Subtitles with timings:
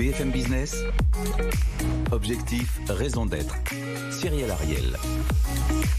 [0.00, 0.76] BFM Business,
[2.10, 3.54] objectif, raison d'être.
[4.10, 4.96] Cyril Ariel.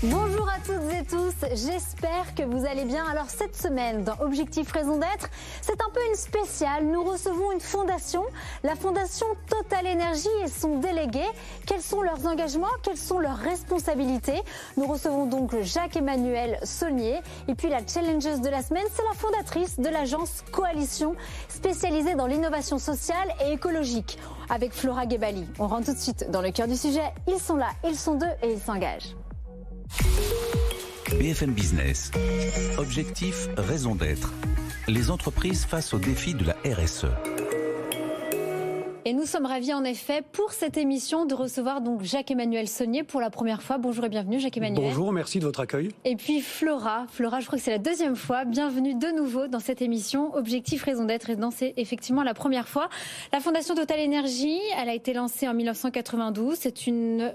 [0.04, 3.06] Bonjour à toutes et tous, j'espère que vous allez bien.
[3.06, 5.30] Alors cette semaine, dans Objectif Raison d'être,
[5.62, 6.88] c'est un peu une spéciale.
[6.88, 8.24] Nous recevons une fondation,
[8.64, 11.24] la fondation Total Énergie et son délégué.
[11.68, 12.68] Quels sont leurs engagements?
[12.82, 14.42] Quelles sont leurs responsabilités?
[14.78, 17.20] Nous recevons donc Jacques-Emmanuel Saulnier.
[17.48, 21.16] Et puis la challengeuse de la semaine, c'est la fondatrice de l'agence Coalition,
[21.50, 23.91] spécialisée dans l'innovation sociale et écologique.
[24.50, 27.14] Avec Flora Gebali, on rentre tout de suite dans le cœur du sujet.
[27.28, 29.16] Ils sont là, ils sont deux et ils s'engagent.
[31.20, 32.12] BFM Business.
[32.78, 34.32] Objectif, raison d'être.
[34.88, 37.08] Les entreprises face aux défis de la RSE.
[39.12, 43.20] Et nous sommes ravis en effet pour cette émission de recevoir donc Jacques-Emmanuel Saunier pour
[43.20, 43.78] la première fois.
[43.78, 44.82] Bonjour et bienvenue Jacques-Emmanuel.
[44.82, 45.90] Bonjour, merci de votre accueil.
[46.06, 48.46] Et puis Flora, Flora, je crois que c'est la deuxième fois.
[48.46, 52.88] Bienvenue de nouveau dans cette émission Objectif Raison d'être et c'est effectivement la première fois.
[53.34, 56.56] La Fondation Total Énergie, elle a été lancée en 1992.
[56.58, 57.34] C'est une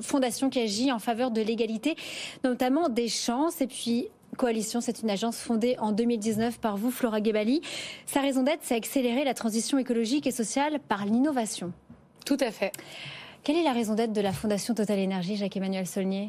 [0.00, 1.96] fondation qui agit en faveur de l'égalité,
[2.44, 3.60] notamment des chances.
[3.60, 7.60] Et puis, Coalition, c'est une agence fondée en 2019 par vous, Flora Gebali.
[8.06, 11.72] Sa raison d'être, c'est accélérer la transition écologique et sociale par l'innovation.
[12.24, 12.72] Tout à fait.
[13.42, 16.28] Quelle est la raison d'être de la Fondation Total Énergie, Jacques-Emmanuel Saulnier?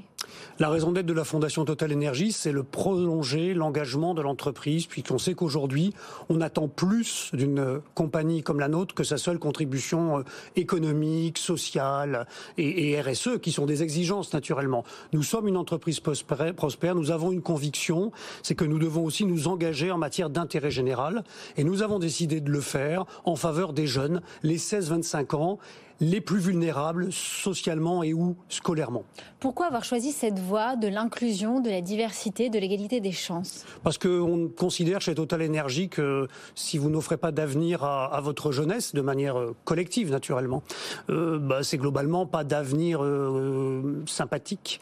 [0.59, 5.17] La raison d'être de la Fondation Total Énergie, c'est le prolonger l'engagement de l'entreprise, puisqu'on
[5.17, 5.93] sait qu'aujourd'hui,
[6.29, 10.23] on attend plus d'une compagnie comme la nôtre que sa seule contribution euh,
[10.55, 14.85] économique, sociale et, et, RSE, qui sont des exigences naturellement.
[15.11, 19.49] Nous sommes une entreprise prospère, nous avons une conviction, c'est que nous devons aussi nous
[19.49, 21.25] engager en matière d'intérêt général,
[21.57, 25.59] et nous avons décidé de le faire en faveur des jeunes, les 16-25 ans,
[26.01, 29.03] les plus vulnérables socialement et ou scolairement.
[29.39, 33.65] Pourquoi avoir choisi cette voie de l'inclusion, de la diversité, de l'égalité des chances?
[33.83, 38.93] Parce qu'on considère chez Total Energy que si vous n'offrez pas d'avenir à, votre jeunesse,
[38.93, 40.63] de manière euh, collective naturellement,
[41.09, 44.81] euh, bah, c'est globalement pas d'avenir euh, sympathique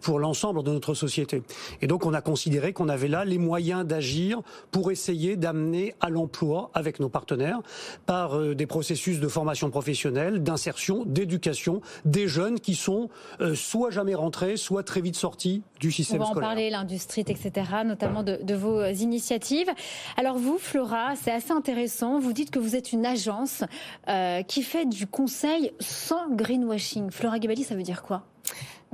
[0.00, 1.42] pour l'ensemble de notre société.
[1.82, 4.40] Et donc on a considéré qu'on avait là les moyens d'agir
[4.70, 7.60] pour essayer d'amener à l'emploi avec nos partenaires
[8.06, 14.14] par des processus de formation professionnelle, d'insertion, d'éducation des jeunes qui sont euh, soit jamais
[14.14, 16.30] rentrés, soit très vite sortis du système scolaire.
[16.30, 17.50] On va en parler, l'industrie, etc.,
[17.84, 19.68] notamment de, vos initiatives.
[20.16, 22.18] Alors vous, Flora, c'est assez intéressant.
[22.18, 23.64] Vous dites que vous êtes une agence
[24.08, 27.10] euh, qui fait du conseil sans greenwashing.
[27.10, 28.24] Flora Gabali, ça veut dire quoi?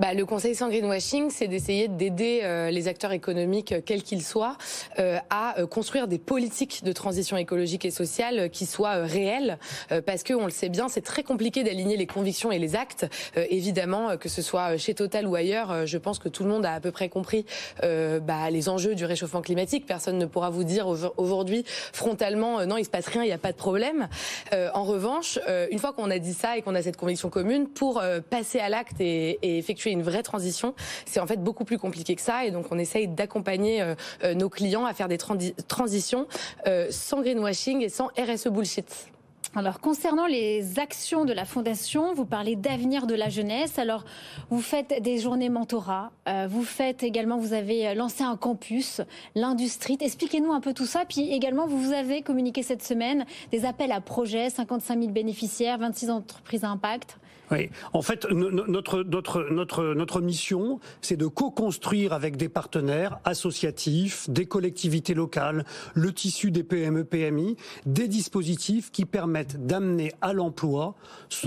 [0.03, 4.25] Bah, le conseil sans greenwashing, c'est d'essayer d'aider euh, les acteurs économiques, euh, quels qu'ils
[4.25, 4.57] soient,
[4.99, 9.59] euh, à construire des politiques de transition écologique et sociale qui soient réelles,
[10.05, 13.07] parce que on le sait bien, c'est très compliqué d'aligner les convictions et les actes.
[13.37, 16.73] évidemment, que ce soit chez Total ou ailleurs, je pense que tout le monde a
[16.73, 17.45] à peu près compris
[17.83, 19.87] bah, les enjeux du réchauffement climatique.
[19.87, 20.87] Personne ne pourra vous dire
[21.17, 24.09] aujourd'hui frontalement non, il se passe rien, il n'y a pas de problème.
[24.53, 25.39] en revanche,
[25.71, 28.69] une fois qu'on a dit ça et qu'on a cette conviction commune, pour passer à
[28.69, 30.75] l'acte et, et effectuer une vraie transition,
[31.07, 32.45] c'est en fait beaucoup plus compliqué que ça.
[32.45, 33.95] Et donc, on essaye d'accompagner euh,
[34.25, 36.27] euh, nos clients à faire des transitions
[36.67, 39.09] euh, sans greenwashing et sans RSE bullshit.
[39.55, 43.79] Alors, concernant les actions de la Fondation, vous parlez d'avenir de la jeunesse.
[43.79, 44.05] Alors,
[44.49, 46.11] vous faites des journées mentorat.
[46.49, 49.03] vous faites également, vous avez lancé un campus,
[49.35, 49.99] l'industrie.
[50.01, 51.05] Expliquez-nous un peu tout ça.
[51.07, 56.09] Puis également, vous avez communiqué cette semaine des appels à projets, 55 000 bénéficiaires, 26
[56.09, 57.19] entreprises à impact.
[57.53, 64.31] Oui, en fait, notre, notre, notre, notre mission, c'est de co-construire avec des partenaires associatifs,
[64.31, 70.95] des collectivités locales, le tissu des PME, PMI, des dispositifs qui permettent d'amener à l'emploi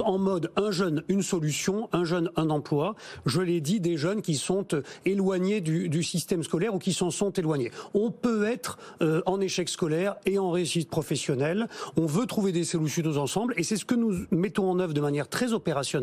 [0.04, 2.94] en mode un jeune, une solution, un jeune, un emploi.
[3.26, 7.10] Je l'ai dit, des jeunes qui sont euh, éloignés du, système scolaire ou qui s'en
[7.10, 7.72] sont éloignés.
[7.96, 11.68] On peut être euh, en échec scolaire et en réussite professionnelle.
[11.98, 15.02] On veut trouver des solutions ensemble et c'est ce que nous mettons en œuvre de
[15.02, 15.95] manière très opérationnelle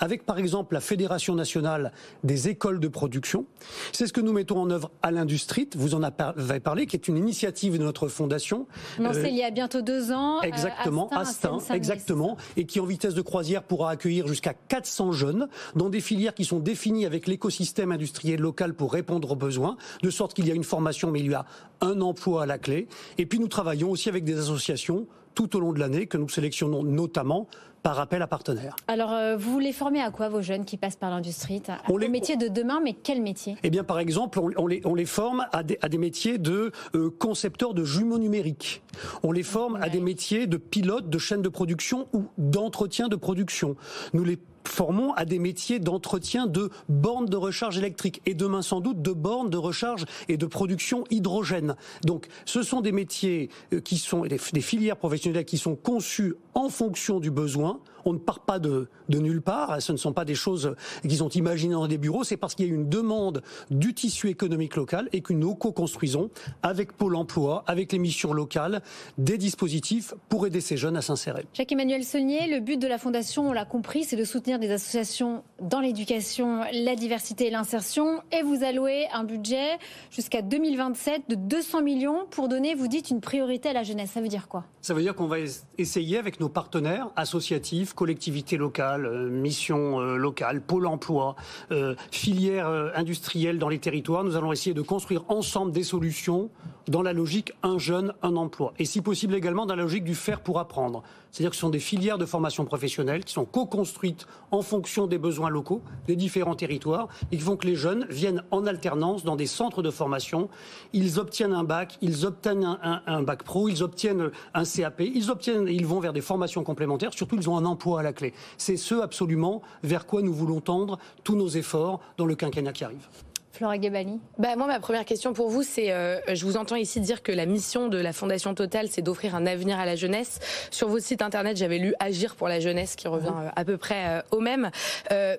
[0.00, 1.92] avec par exemple la Fédération nationale
[2.24, 3.46] des écoles de production.
[3.92, 7.08] C'est ce que nous mettons en œuvre à l'industrie, vous en avez parlé, qui est
[7.08, 8.66] une initiative de notre fondation.
[8.98, 10.38] Lancée euh, il y a bientôt deux ans.
[10.38, 15.48] Euh, exactement, Astin, exactement, et qui en vitesse de croisière pourra accueillir jusqu'à 400 jeunes
[15.74, 20.10] dans des filières qui sont définies avec l'écosystème industriel local pour répondre aux besoins, de
[20.10, 21.46] sorte qu'il y a une formation, mais il y a
[21.80, 22.88] un emploi à la clé.
[23.18, 26.28] Et puis nous travaillons aussi avec des associations tout au long de l'année que nous
[26.28, 27.48] sélectionnons notamment
[27.82, 28.76] par appel à partenaires.
[28.88, 32.08] Alors, euh, vous les formez à quoi, vos jeunes qui passent par l'industrie Au les...
[32.08, 33.56] métier de demain, mais quel métier?
[33.62, 36.72] Eh bien, par exemple, on, les, on les, forme à des, à des métiers de
[36.94, 38.82] euh, concepteurs de jumeaux numériques.
[39.22, 43.16] On les forme à des métiers de pilotes de chaînes de production ou d'entretien de
[43.16, 43.76] production.
[44.12, 48.80] Nous les formons à des métiers d'entretien de bornes de recharge électrique et demain sans
[48.80, 51.76] doute de bornes de recharge et de production hydrogène.
[52.04, 56.68] Donc ce sont des métiers euh, qui sont des, filières professionnelles qui sont conçues en
[56.68, 57.80] fonction du besoin.
[58.04, 59.80] On ne part pas de, de nulle part.
[59.80, 60.74] Ce ne sont pas des choses
[61.06, 62.24] qui sont imaginées dans des bureaux.
[62.24, 66.30] C'est parce qu'il y a une demande du tissu économique local et que nous co-construisons
[66.62, 68.82] avec Pôle emploi, avec les missions locales,
[69.18, 71.46] des dispositifs pour aider ces jeunes à s'insérer.
[71.54, 75.42] Jacques-Emmanuel Saunier, le but de la Fondation, on l'a compris, c'est de soutenir des associations
[75.60, 78.20] dans l'éducation, la diversité et l'insertion.
[78.32, 79.78] Et vous allouez un budget
[80.10, 84.10] jusqu'à 2027 de 200 millions pour donner, vous dites, une priorité à la jeunesse.
[84.12, 84.64] Ça veut dire quoi?
[84.80, 85.36] Ça veut dire qu'on va
[85.78, 91.36] essayer avec nos partenaires associatifs, collectivités locales, euh, missions euh, locales, pôle emploi,
[91.70, 96.50] euh, filières industrielles dans les territoires, nous allons essayer de construire ensemble des solutions
[96.88, 98.72] dans la logique un jeune, un emploi.
[98.78, 101.02] Et si possible également dans la logique du faire pour apprendre.
[101.32, 105.16] C'est-à-dire que ce sont des filières de formation professionnelle qui sont co-construites en fonction des
[105.16, 109.34] besoins locaux des différents territoires et qui font que les jeunes viennent en alternance dans
[109.34, 110.50] des centres de formation.
[110.92, 115.68] Ils obtiennent un bac, ils obtiennent un, bac pro, ils obtiennent un CAP, ils obtiennent,
[115.68, 117.14] ils vont vers des formations complémentaires.
[117.14, 118.34] Surtout, ils ont un emploi à la clé.
[118.58, 122.84] C'est ce absolument vers quoi nous voulons tendre tous nos efforts dans le quinquennat qui
[122.84, 123.08] arrive.
[123.52, 127.00] Flora Gebali bah, Moi, ma première question pour vous, c'est euh, je vous entends ici
[127.00, 130.38] dire que la mission de la Fondation Total, c'est d'offrir un avenir à la jeunesse.
[130.70, 133.76] Sur votre site internet, j'avais lu Agir pour la jeunesse, qui revient euh, à peu
[133.76, 134.70] près euh, au même.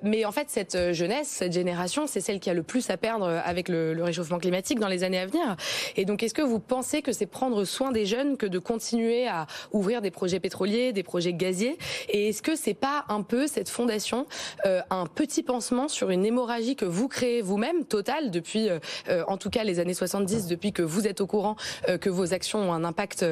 [0.04, 3.26] mais en fait, cette jeunesse, cette génération, c'est celle qui a le plus à perdre
[3.44, 5.56] avec le, le réchauffement climatique dans les années à venir.
[5.96, 9.28] Et donc, est-ce que vous pensez que c'est prendre soin des jeunes que de continuer
[9.28, 11.80] à ouvrir des projets pétroliers, des projets gaziers?
[12.10, 14.28] Et est-ce que c'est pas un peu cette fondation
[14.64, 18.80] un petit pansement sur une hémorragie que vous créez vous-même, depuis, euh,
[19.10, 21.56] euh, en tout cas les années 70, depuis que vous êtes au courant
[21.90, 23.26] euh, que vos actions ont un impact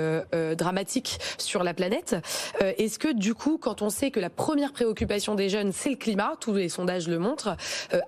[0.58, 2.16] dramatique sur la planète.
[2.60, 5.96] Est-ce que du coup, quand on sait que la première préoccupation des jeunes, c'est le
[5.96, 7.56] climat, tous les sondages le montrent,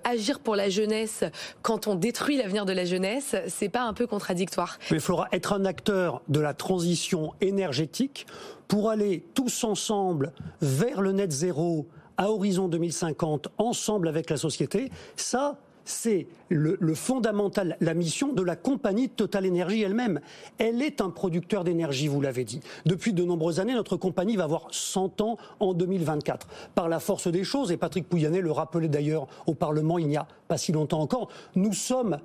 [0.04, 1.24] agir pour la jeunesse
[1.62, 4.78] quand on détruit l'avenir de la jeunesse, c'est pas un peu contradictoire?
[4.90, 8.26] Mais Flora, être un acteur de la transition énergétique
[8.68, 11.86] pour aller tous ensemble vers le net zéro
[12.16, 18.56] à horizon 2050, ensemble avec la société, ça, c'est le, fondamental, la mission de la
[18.56, 20.20] compagnie Total Energy elle-même.
[20.58, 22.60] Elle est un producteur d'énergie, vous l'avez dit.
[22.86, 26.48] Depuis de nombreuses années, notre compagnie va avoir 100 ans en 2024.
[26.74, 30.16] Par la force des choses, et Patrick Pouyanné le rappelait d'ailleurs au Parlement il n'y
[30.16, 32.18] a pas si longtemps encore, nous sommes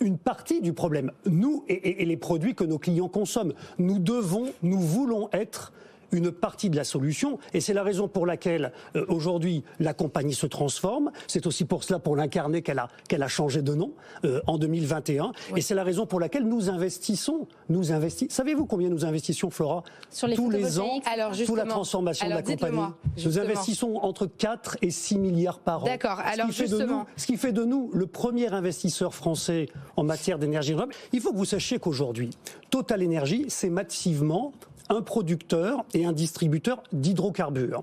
[0.00, 1.12] une partie du problème.
[1.26, 3.52] Nous et les produits que nos clients consomment.
[3.78, 5.72] Nous devons, nous voulons être
[6.12, 7.38] une partie de la solution.
[7.54, 11.10] Et c'est la raison pour laquelle euh, aujourd'hui la compagnie se transforme.
[11.26, 13.92] C'est aussi pour cela, pour l'incarner, qu'elle a, qu'elle a changé de nom
[14.24, 15.32] euh, en 2021.
[15.56, 17.46] Et c'est la raison pour laquelle nous investissons.
[17.68, 18.34] Nous investissons.
[18.34, 19.82] Savez-vous combien nous investissons, Flora?
[20.10, 22.80] Sur les Tous les ans, alors toute la transformation de la compagnie.
[23.24, 25.86] Nous investissons entre 4 et 6 milliards par an.
[25.86, 26.20] D'accord.
[26.24, 30.72] Alors ce justement, ce qui fait de nous le premier investisseur français en matière d'énergie
[30.72, 30.94] renouvelable.
[31.12, 32.30] Il faut que vous sachiez qu'aujourd'hui,
[32.70, 34.52] Total Energy, c'est massivement
[34.90, 37.82] un producteur et un distributeur d'hydrocarbures.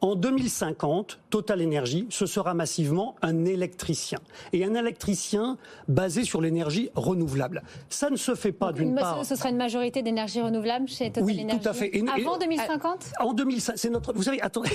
[0.00, 4.20] En 2050, Total Energy, ce sera massivement un électricien.
[4.52, 5.58] Et un électricien
[5.88, 7.62] basé sur l'énergie renouvelable.
[7.88, 9.24] Ça ne se fait pas d'une part.
[9.24, 11.90] Ce sera une majorité d'énergie renouvelable chez Total oui, Energy tout à fait.
[12.16, 14.12] Avant 2050 En 2050, c'est notre.
[14.12, 14.70] Vous savez, attendez.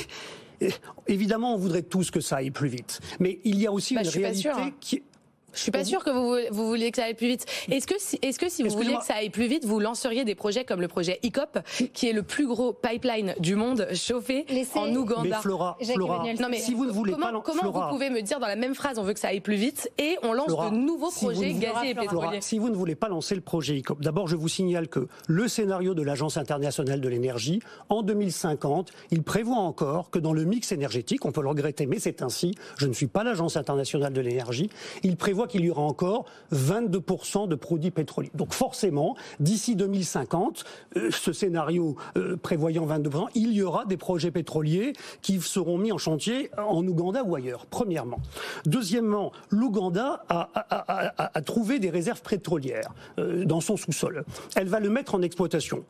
[1.08, 3.00] Évidemment, on voudrait tous que ça aille plus vite.
[3.20, 4.72] Mais il y a aussi bah, une réalité hein.
[4.82, 5.04] qui
[5.54, 7.46] je suis pas sûre que vous, vous vouliez que ça aille plus vite.
[7.72, 10.26] Est-ce que si, est-ce que si vous vouliez que ça aille plus vite, vous lanceriez
[10.26, 11.60] des projets comme le projet ICOP,
[11.94, 14.46] qui est le plus gros pipeline du monde chauffé
[14.76, 15.24] en Ouganda?
[15.24, 18.22] Mais Flora, Flora non mais si vous ne voulez comment, pas, comment vous pouvez me
[18.22, 20.48] dire dans la même phrase on veut que ça aille plus vite et on lance
[20.48, 24.02] de nouveaux projets gaziers et pétroliers Si vous ne voulez pas lancer le projet ICOP,
[24.02, 29.24] d'abord je vous signale que le scénario de l'Agence internationale de l'énergie en 2050, il
[29.24, 32.56] prévoit encore que dans le mix énergétique, on peut le regretter, mais c'est ainsi.
[32.78, 34.70] Je ne suis pas l'Agence internationale de l'énergie.
[35.04, 38.32] Il prévoit qu'il y aura encore 22% de produits pétroliers.
[38.34, 40.64] Donc forcément, d'ici 2050,
[40.98, 45.92] euh, ce scénario euh, prévoyant 22%, il y aura des projets pétroliers qui seront mis
[45.92, 48.20] en chantier en Ouganda ou ailleurs, premièrement.
[48.66, 54.24] Deuxièmement, l'Ouganda a, trouvé des réserves pétrolières euh, dans son sous-sol.
[54.56, 55.84] Elle va le mettre en exploitation.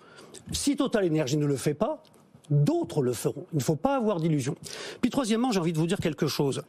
[0.51, 2.01] Si Total Energy ne le fait pas,
[2.49, 3.45] D'autres le feront.
[3.53, 4.55] Il ne faut pas avoir d'illusions.
[5.01, 6.63] Puis troisièmement, j'ai envie de vous dire quelque chose.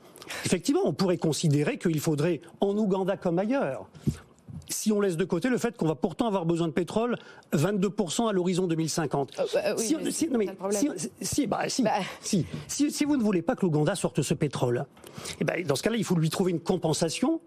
[0.45, 3.89] Effectivement, on pourrait considérer qu'il faudrait, en Ouganda comme ailleurs,
[4.69, 7.17] si on laisse de côté le fait qu'on va pourtant avoir besoin de pétrole
[7.53, 9.41] 22% à l'horizon 2050.
[12.21, 14.87] si, si, vous ne voulez pas que l'Ouganda sorte ce pétrole,
[15.41, 17.41] eh ben, dans ce cas-là, il faut lui trouver une compensation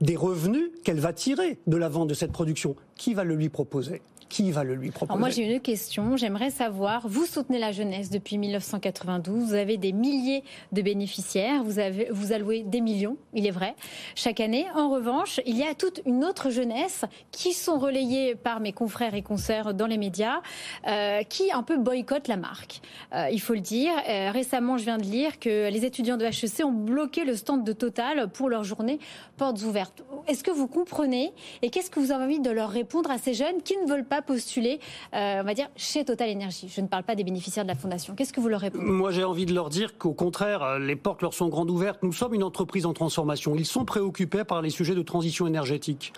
[0.00, 2.76] des revenus qu'elle va tirer de la vente de cette production.
[2.96, 4.02] Qui va le lui proposer?
[4.28, 6.16] Qui va le lui proposer Moi, j'ai une question.
[6.16, 10.42] J'aimerais savoir, vous soutenez la jeunesse depuis 1992, vous avez des milliers
[10.72, 13.74] de bénéficiaires, vous, avez, vous allouez des millions, il est vrai,
[14.14, 14.66] chaque année.
[14.74, 19.14] En revanche, il y a toute une autre jeunesse qui sont relayées par mes confrères
[19.14, 20.40] et consoeurs dans les médias,
[20.86, 22.80] euh, qui un peu boycottent la marque.
[23.14, 23.92] Euh, il faut le dire.
[24.08, 27.64] Euh, récemment, je viens de lire que les étudiants de HEC ont bloqué le stand
[27.64, 28.98] de Total pour leur journée
[29.36, 30.02] portes ouvertes.
[30.26, 33.34] Est-ce que vous comprenez et qu'est-ce que vous avez envie de leur répondre à ces
[33.34, 34.80] jeunes qui ne veulent pas postuler,
[35.14, 37.74] euh, on va dire, chez Total Energy Je ne parle pas des bénéficiaires de la
[37.74, 38.14] fondation.
[38.14, 38.84] Qu'est-ce que vous leur répondez?
[38.84, 42.02] Moi, j'ai envie de leur dire qu'au contraire, euh, les portes leur sont grandes ouvertes.
[42.02, 43.54] Nous sommes une entreprise en transformation.
[43.56, 46.12] Ils sont préoccupés par les sujets de transition énergétique.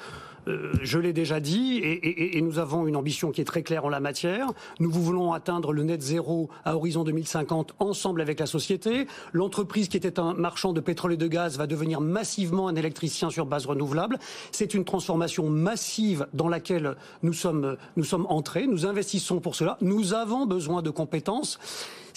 [0.49, 3.89] Euh, je l'ai déjà dit, et, nous avons une ambition qui est très claire en
[3.89, 4.53] la matière.
[4.81, 9.07] Nous voulons atteindre le net zéro à horizon 2050 ensemble avec la société.
[9.33, 13.31] L'entreprise qui était un marchand de pétrole et de gaz va devenir massivement un électricien
[13.31, 14.19] sur base renouvelable.
[14.53, 18.67] C'est une transformation massive dans laquelle nous sommes, nous sommes entrés.
[18.67, 19.77] Nous investissons pour cela.
[19.81, 21.59] Nous avons besoin de compétences.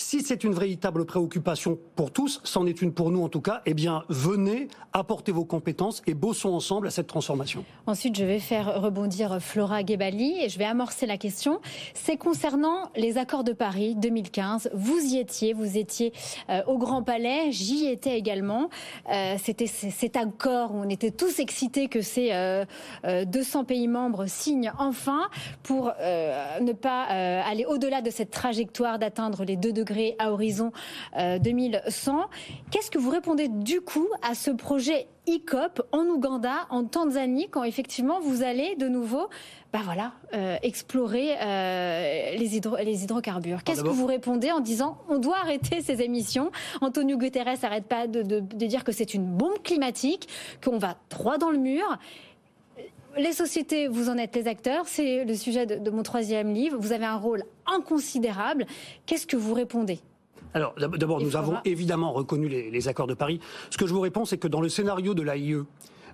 [0.02, 3.62] Si c'est une véritable préoccupation pour tous, c'en est une pour nous en tout cas,
[3.68, 7.64] eh bien venez, apportez vos compétences et bossons ensemble à cette transformation.
[7.86, 11.62] Ensuite, je vais faire rebondir Flora Gebali et je vais amorcer la question.
[11.94, 14.72] C'est concernant les accords de Paris 2015.
[14.74, 16.14] Vous y étiez, vous étiez
[16.50, 18.70] euh, au Grand Palais, j'y étais également.
[19.14, 22.32] Euh, c'était cet accord où on était tous excités que ces
[23.04, 25.30] 200 euh, pays membres signent enfin
[25.62, 30.72] pour ne pas aller au-delà de cette trajectoire d'atteindre les 2 degrés à horizon
[31.18, 32.18] 2100.
[32.18, 32.22] Euh,
[32.72, 37.64] Qu'est-ce que vous répondez du coup à ce projet ICOP en Ouganda, en Tanzanie, quand
[37.64, 39.30] effectivement vous allez de nouveau
[39.72, 43.64] bah voilà, euh, explorer euh, les, les, hydrocarbures?
[43.64, 46.52] Qu'est-ce que vous répondez en disant on doit arrêter ces émissions?
[46.82, 50.28] Antonio Guterres n'arrête pas de, de dire que c'est une bombe climatique,
[50.64, 51.98] qu'on va droit dans le mur
[53.18, 56.78] les sociétés, vous en êtes les acteurs, c'est le sujet de, mon troisième livre.
[56.80, 58.66] Vous avez un rôle inconsidérable.
[59.06, 60.00] Qu'est-ce que vous répondez?
[60.54, 63.40] Alors, d'abord, nous avons évidemment reconnu les, accords de Paris.
[63.70, 65.56] Ce que je vous réponds, c'est que dans le scénario de l'AIE,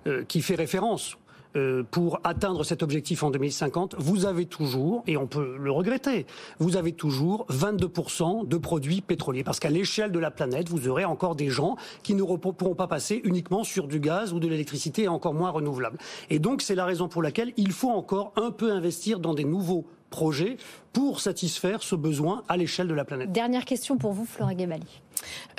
[0.06, 1.18] euh, qui fait référence
[1.56, 6.26] euh, pour atteindre cet objectif en 2050, vous avez toujours, et on peut le regretter,
[6.58, 9.44] vous avez toujours 22% de produits pétroliers.
[9.44, 12.86] Parce qu'à l'échelle de la planète, vous aurez encore des gens qui ne pourront pas
[12.86, 15.98] passer uniquement sur du gaz ou de l'électricité et encore moins renouvelable.
[16.30, 19.44] Et donc, c'est la raison pour laquelle il faut encore un peu investir dans des
[19.44, 20.56] nouveaux projets
[20.92, 23.32] pour satisfaire ce besoin à l'échelle de la planète.
[23.32, 25.02] Dernière question pour vous, Flora Gebali.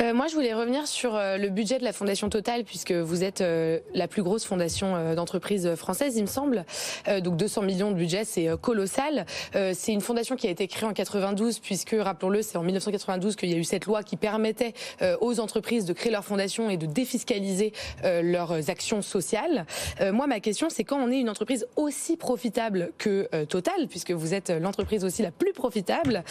[0.02, 3.24] Euh, moi, je voulais revenir sur euh, le budget de la Fondation Total, puisque vous
[3.24, 6.66] êtes euh, la plus grosse fondation euh, d'entreprise française, il me semble.
[7.22, 9.26] donc 200 millions de budget, c'est colossal.
[9.54, 13.50] c'est une fondation qui a été créée en 92, puisque, rappelons-le, c'est en 1992 qu'il
[13.50, 14.74] y a eu cette loi qui permettait
[15.22, 17.74] aux entreprises de créer leur fondation et de défiscaliser
[18.04, 19.66] leurs actions sociales.
[20.12, 24.34] moi, ma question, c'est quand on est une entreprise aussi profitable que Total, puisque vous
[24.34, 26.24] êtes l'entreprise aussi la plus profitable,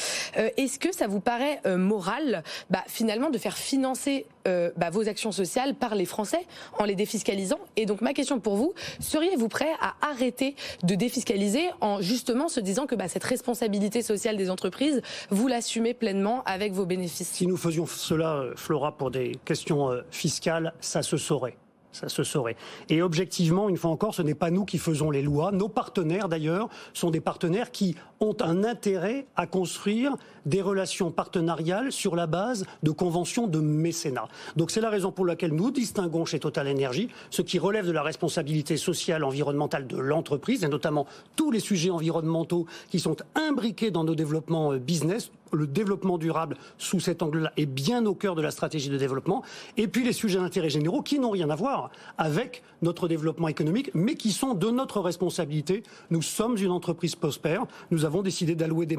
[0.56, 5.32] est-ce que ça vous paraît moral, bah, finalement, de faire financer euh, bah, vos actions
[5.32, 6.46] sociales par les Français
[6.78, 7.58] en les défiscalisant.
[7.76, 12.60] Et donc ma question pour vous, seriez-vous prêt à arrêter de défiscaliser en justement se
[12.60, 17.28] disant que bah, cette responsabilité sociale des entreprises, vous l'assumez pleinement avec vos bénéfices?
[17.28, 21.56] Si nous faisions cela, euh, Flora, pour des questions euh, fiscales, ça se saurait
[21.98, 22.56] ça se saurait.
[22.88, 25.50] Et objectivement, une fois encore, ce n'est pas nous qui faisons les lois.
[25.52, 31.92] Nos partenaires, d'ailleurs, sont des partenaires qui ont un intérêt à construire des relations partenariales
[31.92, 34.28] sur la base de conventions de mécénat.
[34.56, 37.92] Donc c'est la raison pour laquelle nous distinguons chez Total Energy ce qui relève de
[37.92, 43.90] la responsabilité sociale environnementale de l'entreprise, et notamment tous les sujets environnementaux qui sont imbriqués
[43.90, 48.34] dans nos développements euh, business, le développement durable sous cet angle-là est bien au cœur
[48.34, 49.42] de la stratégie de développement.
[49.76, 53.90] Et puis les sujets d'intérêt généraux qui n'ont rien à voir avec notre développement économique,
[53.94, 55.82] mais qui sont de notre responsabilité.
[56.10, 57.66] Nous sommes une entreprise prospère.
[57.90, 58.98] Nous avons décidé d'allouer des,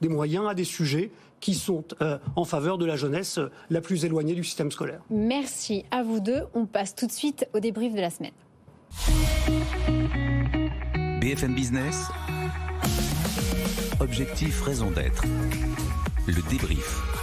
[0.00, 1.10] des moyens à des sujets
[1.40, 5.00] qui sont euh, en faveur de la jeunesse euh, la plus éloignée du système scolaire.
[5.10, 6.44] Merci à vous deux.
[6.54, 8.32] On passe tout de suite au débrief de la semaine.
[11.20, 12.08] BFM Business.
[14.00, 15.24] Objectif, raison d'être.
[16.26, 17.13] Le débrief.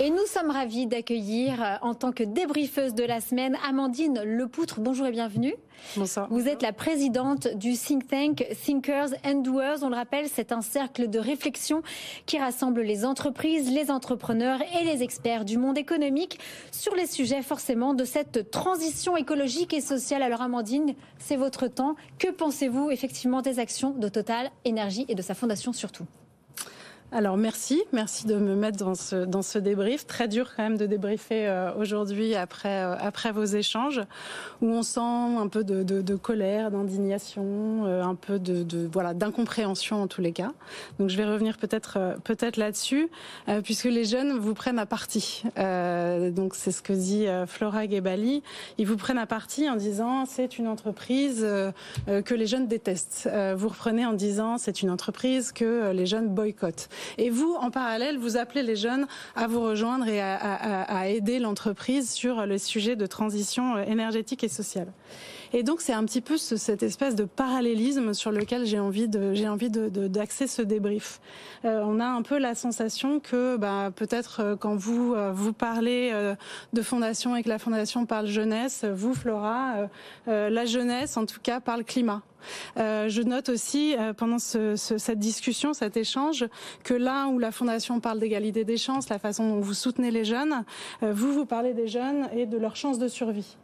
[0.00, 4.80] Et nous sommes ravis d'accueillir euh, en tant que débriefeuse de la semaine Amandine Lepoutre.
[4.80, 5.54] Bonjour et bienvenue.
[5.96, 6.26] Bonsoir.
[6.30, 9.84] Vous êtes la présidente du think tank Thinkers and Doers.
[9.84, 11.84] On le rappelle, c'est un cercle de réflexion
[12.26, 16.40] qui rassemble les entreprises, les entrepreneurs et les experts du monde économique
[16.72, 20.24] sur les sujets forcément de cette transition écologique et sociale.
[20.24, 21.94] Alors Amandine, c'est votre temps.
[22.18, 26.04] Que pensez-vous effectivement des actions de Total Énergie et de sa fondation surtout?
[27.14, 30.04] Alors merci, merci de me mettre dans ce, dans ce débrief.
[30.04, 34.00] Très dur quand même de débriefer euh, aujourd'hui après, euh, après vos échanges,
[34.60, 38.88] où on sent un peu de, de, de colère, d'indignation, euh, un peu de, de
[38.92, 40.52] voilà d'incompréhension en tous les cas.
[40.98, 43.08] Donc je vais revenir peut-être peut-être là-dessus,
[43.62, 45.44] puisque les jeunes vous prennent à partie.
[45.56, 48.42] donc c'est ce que dit Flora Gebali.
[48.78, 51.46] Ils vous prennent à partie en disant c'est une entreprise
[52.06, 53.28] que les jeunes détestent.
[53.56, 56.88] vous reprenez en disant c'est une entreprise que les jeunes boycottent.
[57.18, 59.06] Et vous, en parallèle, vous appelez les jeunes
[59.36, 64.48] à vous rejoindre et à, aider l'entreprise sur le sujet de transition euh, énergétique et
[64.48, 64.92] sociale.
[65.56, 69.06] Et donc c'est un petit peu ce, cette espèce de parallélisme sur lequel j'ai envie
[69.06, 71.20] de j'ai envie de d'axer ce débrief.
[71.64, 75.52] Euh, on a un peu la sensation que bah, peut-être euh, quand vous euh, vous
[75.52, 76.34] parlez euh,
[76.72, 79.88] de fondation et que la fondation parle jeunesse, vous Flora,
[80.26, 82.22] la jeunesse en tout cas parle climat.
[82.76, 86.46] Euh, je note aussi euh, pendant ce, ce, cette discussion, cet échange,
[86.82, 90.24] que là où la Fondation parle d'égalité des chances, la façon dont vous soutenez les
[90.24, 90.64] jeunes,
[91.02, 93.56] euh, vous, vous parlez des jeunes et de leurs chances de survie.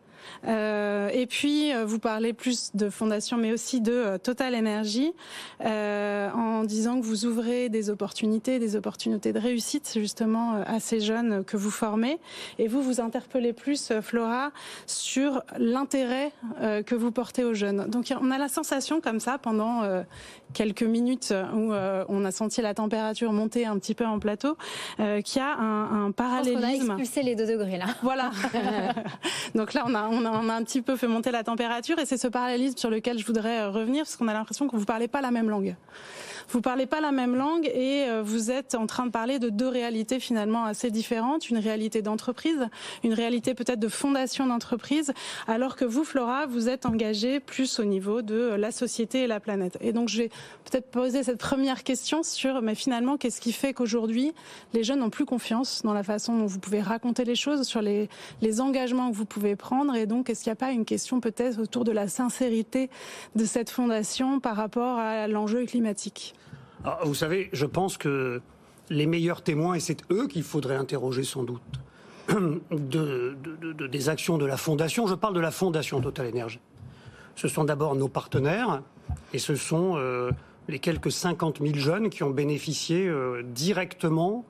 [0.47, 5.13] Euh, et puis, euh, vous parlez plus de fondation, mais aussi de euh, Total Energy,
[5.61, 11.45] en disant que vous ouvrez des opportunités, des opportunités de réussite justement à ces jeunes
[11.45, 12.19] que vous formez.
[12.59, 14.53] Et vous, vous interpellez plus, Flora,
[14.87, 17.87] sur l'intérêt que vous portez aux jeunes.
[17.89, 19.83] Donc, on a la sensation comme ça pendant
[20.53, 24.57] quelques minutes où on a senti la température monter un petit peu en plateau,
[24.97, 26.61] qu'il y a un, un parallélisme.
[26.61, 27.87] On a expulsé les deux degrés là.
[28.03, 28.31] Voilà.
[29.55, 32.19] Donc là, on a, on a, un petit peu fait monter la température et c'est
[32.19, 35.21] ce parallélisme sur lequel je voudrais revenir parce qu'on a l'impression que vous parlez pas
[35.21, 35.77] la même langue.
[36.51, 39.51] Vous parlez pas la même langue et euh, vous êtes en train de parler de
[39.51, 41.49] deux réalités finalement assez différentes.
[41.49, 42.69] Une réalité d'entreprise,
[43.05, 45.13] une réalité peut-être de fondation d'entreprise,
[45.47, 49.39] alors que vous, Flora, vous êtes engagée plus au niveau de la société et la
[49.39, 49.79] planète.
[49.81, 50.29] Et donc, je vais
[50.65, 54.33] peut-être poser cette première question sur, mais finalement, qu'est-ce qui fait qu'aujourd'hui,
[54.73, 57.81] les jeunes n'ont plus confiance dans la façon dont vous pouvez raconter les choses, sur
[57.81, 58.09] les
[58.61, 59.95] engagements que vous pouvez prendre.
[60.01, 62.91] Et donc, est-ce qu'il n'y a pas une question peut-être autour de la sincérité
[63.37, 66.35] de cette fondation par rapport à l'enjeu climatique?
[66.85, 68.41] Alors, vous savez, je pense que
[68.89, 71.61] les meilleurs témoins, et c'est eux qu'il faudrait interroger sans doute,
[72.29, 76.61] de, de, de, des actions de la Fondation, je parle de la Fondation Total Énergie.
[77.37, 78.83] Ce sont d'abord nos partenaires,
[79.35, 80.31] et ce sont euh,
[80.69, 84.45] les quelques 50 000 jeunes qui ont bénéficié euh, directement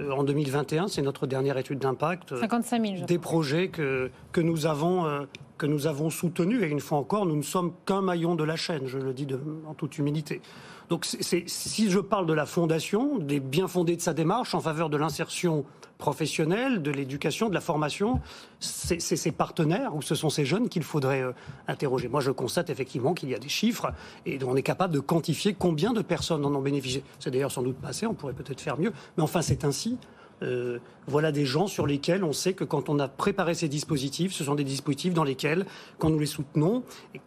[0.00, 4.66] euh, en 2021, c'est notre dernière étude d'impact, 55 000, des projets que, que nous
[4.66, 5.20] avons euh,
[5.58, 6.62] que nous avons soutenus.
[6.62, 9.26] Et une fois encore, nous ne sommes qu'un maillon de la chaîne, je le dis
[9.66, 10.40] en toute humilité.
[10.88, 14.90] Donc si je parle de la fondation, des bien fondés de sa démarche en faveur
[14.90, 15.64] de l'insertion
[15.96, 18.20] professionnelle, de l'éducation, de la formation,
[18.60, 21.32] c'est ces partenaires ou ce sont ces jeunes qu'il faudrait euh,
[21.68, 22.08] interroger.
[22.08, 23.92] Moi, je constate effectivement qu'il y a des chiffres
[24.26, 27.02] et on est capable de quantifier combien de personnes en ont bénéficié.
[27.20, 29.96] C'est d'ailleurs sans doute pas assez, on pourrait peut-être faire mieux, mais enfin c'est ainsi.
[30.44, 34.32] Euh, voilà des gens sur lesquels on sait que quand on a préparé ces dispositifs,
[34.32, 35.66] ce sont des dispositifs dans lesquels,
[35.98, 36.82] quand nous les soutenons,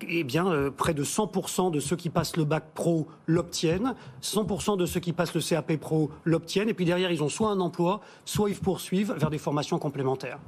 [0.07, 4.77] eh bien, euh, près de 100% de ceux qui passent le bac pro l'obtiennent, 100%
[4.77, 7.59] de ceux qui passent le CAP pro l'obtiennent, et puis derrière, ils ont soit un
[7.59, 10.39] emploi, soit ils poursuivent vers des formations complémentaires.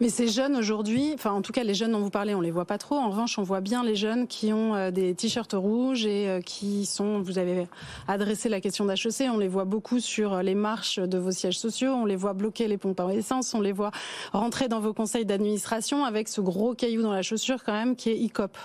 [0.00, 2.52] Mais ces jeunes aujourd'hui, enfin en tout cas les jeunes dont vous parlez, on les
[2.52, 2.94] voit pas trop.
[2.94, 6.40] En revanche, on voit bien les jeunes qui ont euh, des t-shirts rouges et euh,
[6.40, 7.20] qui sont.
[7.20, 7.66] Vous avez
[8.06, 9.28] adressé la question d'HEC.
[9.32, 11.90] On les voit beaucoup sur les marches de vos sièges sociaux.
[11.90, 13.54] On les voit bloquer les pompes à essence.
[13.54, 13.90] On les voit
[14.32, 18.10] rentrer dans vos conseils d'administration avec ce gros caillou dans la chaussure quand même qui
[18.10, 18.56] est ICOP.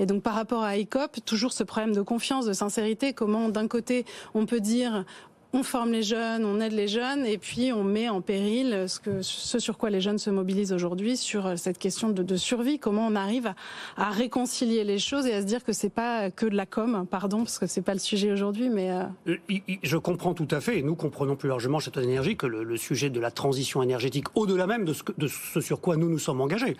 [0.00, 3.12] Et donc par rapport à ICOP, toujours ce problème de confiance, de sincérité.
[3.12, 5.04] Comment d'un côté on peut dire
[5.52, 9.58] on forme les jeunes, on aide les jeunes, et puis on met en péril ce,
[9.58, 12.78] sur quoi les jeunes se mobilisent aujourd'hui, sur cette question de, survie.
[12.78, 13.52] Comment on arrive
[13.96, 17.06] à, réconcilier les choses et à se dire que c'est pas que de la com,
[17.10, 19.36] pardon, parce que c'est pas le sujet aujourd'hui, mais euh...
[19.82, 23.10] je comprends tout à fait, et nous comprenons plus largement chez Énergie que le, sujet
[23.10, 26.76] de la transition énergétique, au-delà même de ce, sur quoi nous nous sommes engagés,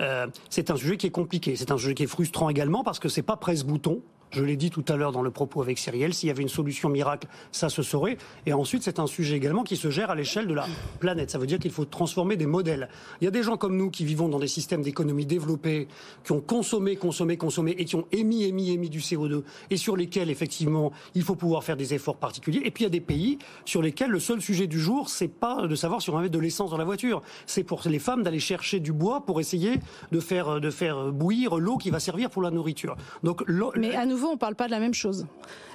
[0.00, 2.98] euh, c'est un sujet qui est compliqué, c'est un sujet qui est frustrant également parce
[2.98, 4.02] que c'est pas presse-bouton
[4.36, 6.50] Je l'ai dit tout à l'heure dans le propos avec Cyrielle, s'il y avait une
[6.50, 8.18] solution miracle, ça se saurait.
[8.44, 10.66] Et ensuite, c'est un sujet également qui se gère à l'échelle de la
[11.00, 11.30] planète.
[11.30, 12.90] Ça veut dire qu'il faut transformer des modèles.
[13.22, 15.88] Il y a des gens comme nous qui vivons dans des systèmes d'économie développés,
[16.22, 19.96] qui ont consommé, consommé, consommé et qui ont émis, émis, émis du CO2 et sur
[19.96, 22.60] lesquels, effectivement, il faut pouvoir faire des efforts particuliers.
[22.62, 25.28] Et puis, il y a des pays sur lesquels le seul sujet du jour, c'est
[25.28, 27.22] pas de savoir si on mettre de l'essence dans la voiture.
[27.46, 29.80] C'est pour les femmes d'aller chercher du bois pour essayer
[30.12, 32.96] de faire, de faire bouillir l'eau qui va servir pour la nourriture.
[33.22, 33.42] Donc,
[33.78, 35.26] Mais à nouveau, on ne parle pas de la même chose.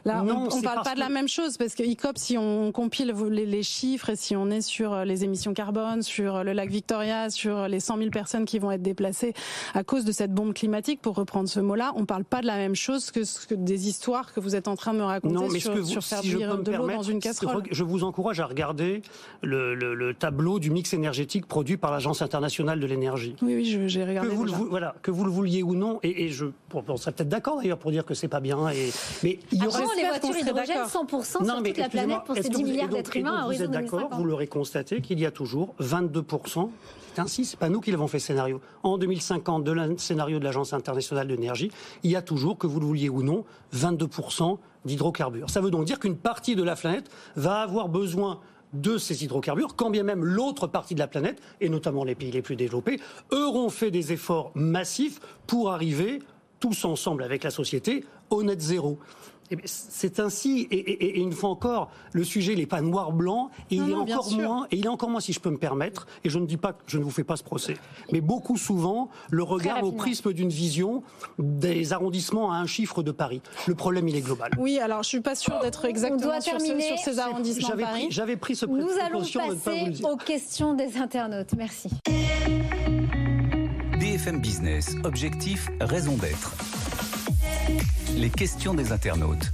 [0.05, 3.13] Là, on ne parle pas de la même chose parce que ICOP, si on compile
[3.29, 6.69] les, chiffres et si on est sur euh, les émissions carbone, sur euh, le lac
[6.69, 9.33] Victoria, sur les 100 000 personnes qui vont être déplacées
[9.75, 12.47] à cause de cette bombe climatique, pour reprendre ce mot-là, on ne parle pas de
[12.47, 15.59] la même chose que, que, des histoires que vous êtes en train de me raconter
[15.59, 17.63] sur, faire de l'eau dans une casserole.
[17.69, 19.03] Je vous encourage à regarder
[19.43, 23.35] le, tableau du mix énergétique produit par l'Agence internationale de l'énergie.
[23.41, 24.29] Oui, oui, j'ai regardé.
[24.29, 27.29] Que vous, le, voilà, que vous le vouliez ou non, et, je, on serait peut-être
[27.29, 28.69] d'accord d'ailleurs pour dire que c'est pas bien.
[28.69, 28.91] Et,
[29.21, 32.63] mais il y aura les voitures hydrogène 100% sur toute la planète pour ces 10
[32.63, 36.69] milliards d'êtres humains Vous êtes d'accord, vous l'aurez constaté, qu'il y a toujours 22%.
[37.13, 38.61] C'est ainsi, c'est pas nous qui l'avons fait scénario.
[38.83, 41.69] En 2050, de le scénario de l'Agence internationale de l'énergie,
[42.03, 43.43] il y a toujours, que vous le vouliez ou non,
[43.75, 45.49] 22% d'hydrocarbures.
[45.49, 48.39] Ça veut donc dire qu'une partie de la planète va avoir besoin
[48.71, 52.31] de ces hydrocarbures, quand bien même l'autre partie de la planète, et notamment les pays
[52.31, 56.19] les plus développés, auront fait des efforts massifs pour arriver
[56.61, 58.97] tous ensemble avec la société au net zéro.
[59.51, 63.93] Eh c'est ainsi, et, une fois encore, le sujet n'est pas noir-blanc, et il est
[63.93, 66.45] encore moins, et il est encore moins, si je peux me permettre, et je ne
[66.45, 67.75] dis pas que je ne vous fais pas ce procès,
[68.13, 71.03] mais beaucoup souvent, le regard au prisme d'une vision
[71.37, 73.41] des arrondissements à un chiffre de Paris.
[73.67, 74.51] Le problème, il est global.
[74.57, 78.07] Oui, alors je suis pas sûr d'être exactement sur, sur, ces arrondissements de Paris.
[78.09, 81.53] J'avais pris ce Nous allons passer aux questions des internautes.
[81.57, 81.89] Merci.
[83.99, 86.55] BFM Business, objectif, raison d'être.
[88.17, 89.51] Les questions des internautes.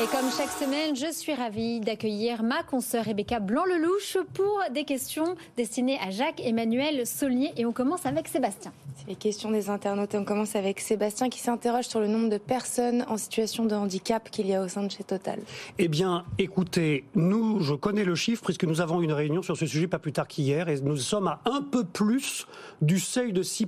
[0.00, 5.34] Et comme chaque semaine, je suis ravie d'accueillir ma consoeur Rebecca Blanc-Lelouch pour des questions
[5.56, 7.50] destinées à Jacques-Emmanuel Saulnier.
[7.56, 8.72] Et on commence avec Sébastien.
[8.94, 10.14] C'est les questions des internautes.
[10.14, 13.74] Et on commence avec Sébastien qui s'interroge sur le nombre de personnes en situation de
[13.74, 15.40] handicap qu'il y a au sein de chez Total.
[15.78, 19.66] Eh bien, écoutez, nous, je connais le chiffre puisque nous avons une réunion sur ce
[19.66, 22.46] sujet pas plus tard qu'hier et nous sommes à un peu plus
[22.82, 23.66] du seuil de 6%,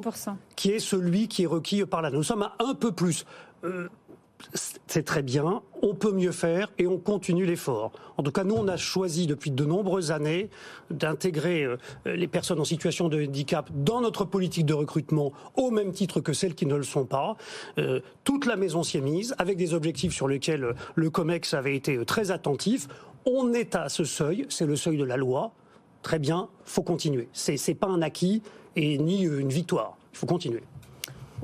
[0.00, 0.36] 6%.
[0.54, 2.12] qui est celui qui est requis par là.
[2.12, 3.26] Nous sommes à un peu plus.
[3.64, 3.88] Euh,
[4.86, 7.92] c'est très bien, on peut mieux faire et on continue l'effort.
[8.16, 10.50] En tout cas, nous, on a choisi depuis de nombreuses années
[10.90, 15.92] d'intégrer euh, les personnes en situation de handicap dans notre politique de recrutement au même
[15.92, 17.36] titre que celles qui ne le sont pas.
[17.78, 21.54] Euh, toute la maison s'y est mise avec des objectifs sur lesquels euh, le COMEX
[21.54, 22.88] avait été très attentif.
[23.24, 25.52] On est à ce seuil, c'est le seuil de la loi.
[26.02, 27.28] Très bien, faut continuer.
[27.32, 28.42] C'est, pas un acquis
[28.74, 29.96] et ni une victoire.
[30.12, 30.62] Il faut continuer.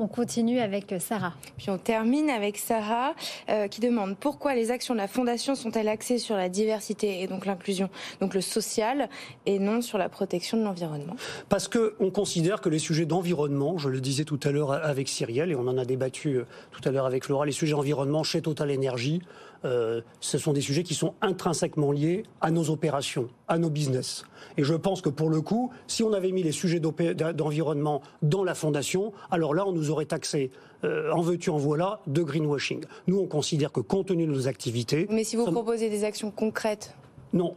[0.01, 1.35] On continue avec Sarah.
[1.57, 3.15] Puis on termine avec Sarah
[3.49, 7.27] euh, qui demande pourquoi les actions de la Fondation sont-elles axées sur la diversité et
[7.27, 9.09] donc l'inclusion, donc le social,
[9.45, 11.17] et non sur la protection de l'environnement?
[11.49, 15.51] Parce qu'on considère que les sujets d'environnement, je le disais tout à l'heure avec Cyrielle,
[15.51, 18.41] et on en a débattu euh, tout à l'heure avec Laura, les sujets d'environnement chez
[18.41, 19.21] Total Energy,
[19.64, 24.25] euh, ce sont des sujets qui sont intrinsèquement liés à nos opérations, à nos business.
[24.57, 28.44] Et je pense que pour le coup, si on avait mis les sujets d'environnement dans
[28.44, 30.51] la fondation, alors là, on nous aurait taxé
[30.85, 32.85] euh, en veux-tu, en voilà, de greenwashing.
[33.07, 35.07] Nous, on considère que compte tenu de nos activités...
[35.11, 36.94] Mais si vous proposez des actions concrètes
[37.33, 37.55] non,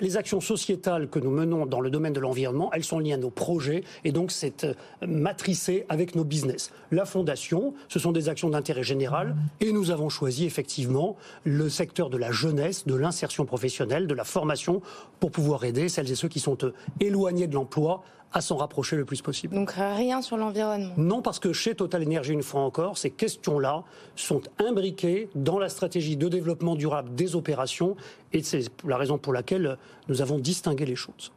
[0.00, 3.18] les, actions sociétales que nous menons dans le domaine de l'environnement, elles sont liées à
[3.18, 4.74] nos projets et donc c'est euh,
[5.06, 6.72] matricé avec nos business.
[6.90, 12.08] La fondation, ce sont des actions d'intérêt général et nous avons choisi effectivement le secteur
[12.08, 14.80] de la jeunesse, de l'insertion professionnelle, de la formation
[15.20, 18.96] pour pouvoir aider celles et ceux qui sont euh, éloignés de l'emploi à s'en rapprocher
[18.96, 19.54] le plus possible.
[19.54, 23.82] Donc rien sur l'environnement Non, parce que chez Total Energy, une fois encore, ces questions-là
[24.16, 27.96] sont imbriquées dans la stratégie de développement durable des opérations
[28.32, 31.32] et c'est la raison pour laquelle nous avons distingué les choses.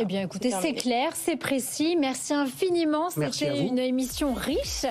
[0.00, 1.96] Eh bien, écoutez, c'est clair, c'est précis.
[1.98, 3.10] Merci infiniment.
[3.10, 4.84] C'était une émission riche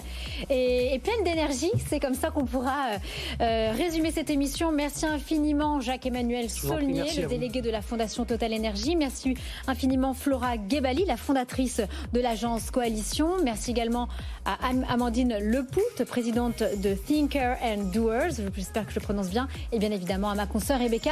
[0.49, 1.71] et, pleine d'énergie.
[1.87, 2.97] C'est comme ça qu'on pourra euh,
[3.41, 4.71] euh, résumer cette émission.
[4.71, 8.95] Merci infiniment, Jacques-Emmanuel Saulnier, le délégué de la Fondation Total Énergie.
[8.95, 9.35] Merci
[9.67, 11.81] infiniment, Flora Gebali, la fondatrice
[12.13, 13.29] de l'agence Coalition.
[13.43, 14.07] Merci également
[14.45, 14.57] à
[14.89, 18.31] Amandine Lepout, présidente de Thinker and Doers.
[18.55, 19.47] J'espère que je prononce bien.
[19.71, 21.11] Et bien évidemment, à ma consoeur Rebecca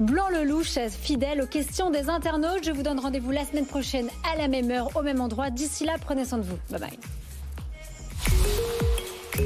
[0.00, 2.64] Blanc-Lelouch, fidèle aux questions des internautes.
[2.64, 5.50] Je vous donne rendez-vous la semaine prochaine à la même heure, au même endroit.
[5.50, 6.58] D'ici là, prenez soin de vous.
[6.70, 6.98] Bye bye.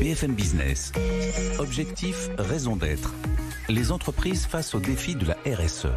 [0.00, 0.92] BFM Business.
[1.58, 3.12] Objectif, raison d'être.
[3.68, 5.88] Les entreprises face au défi de la RSE.